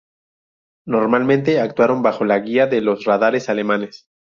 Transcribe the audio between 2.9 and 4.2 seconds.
radares alemanes.